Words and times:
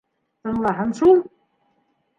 —Тыңлаһын 0.47 0.97
шул. 1.03 1.23